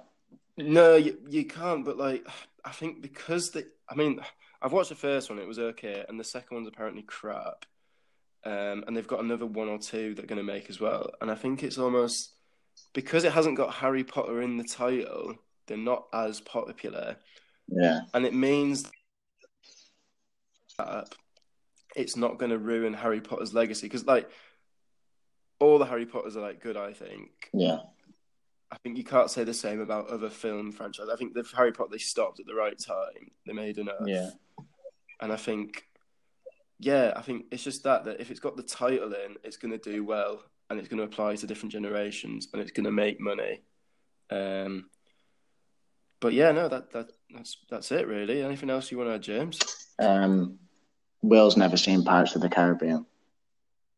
[0.57, 1.83] no, you, you can't.
[1.83, 2.25] But like,
[2.63, 4.19] I think because the, I mean,
[4.61, 7.65] I've watched the first one; it was okay, and the second one's apparently crap.
[8.45, 11.09] Um, and they've got another one or two they're going to make as well.
[11.19, 12.36] And I think it's almost
[12.93, 15.35] because it hasn't got Harry Potter in the title,
[15.67, 17.17] they're not as popular.
[17.67, 18.89] Yeah, and it means
[20.77, 21.13] that
[21.95, 24.29] it's not going to ruin Harry Potter's legacy because like
[25.59, 26.77] all the Harry Potters are like good.
[26.77, 27.49] I think.
[27.53, 27.79] yeah,
[28.71, 31.09] I think you can't say the same about other film franchises.
[31.11, 33.31] I think the Harry Potter they stopped at the right time.
[33.45, 34.05] They made enough.
[34.05, 34.29] yeah.
[35.19, 35.83] And I think,
[36.79, 39.71] yeah, I think it's just that that if it's got the title in, it's going
[39.71, 42.91] to do well and it's going to apply to different generations and it's going to
[42.91, 43.61] make money.
[44.29, 44.89] Um,
[46.19, 48.41] but yeah, no, that that that's that's it really.
[48.41, 49.59] Anything else you want to add, James?
[49.99, 50.59] Um,
[51.21, 53.05] Will's never seen Pirates of the Caribbean.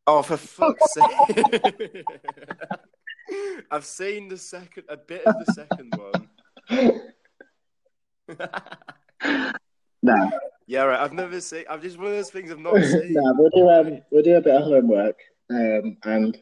[0.06, 2.04] Oh, for fuck's sake!
[3.70, 7.02] I've seen the second, a bit of the second one.
[10.02, 10.30] No,
[10.66, 11.00] yeah, right.
[11.00, 11.64] I've never seen.
[11.68, 13.12] I've just one of those things I've not seen.
[13.12, 15.18] no, we'll do um, we'll do a bit of homework,
[15.50, 16.38] um, and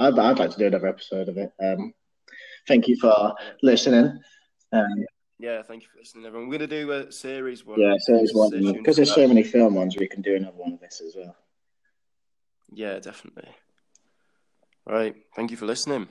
[0.00, 1.52] I'd, I'd like to do another episode of it.
[1.62, 1.92] Um,
[2.66, 4.18] thank you for listening.
[4.72, 5.04] Um,
[5.38, 6.48] Yeah, thank you for listening, everyone.
[6.48, 7.78] We're gonna do a series one.
[7.80, 9.96] yeah, series one because there's so many film ones.
[9.98, 11.36] We can do another one of this as well.
[12.72, 13.48] Yeah, definitely.
[14.86, 15.14] All right.
[15.36, 16.08] Thank you for listening.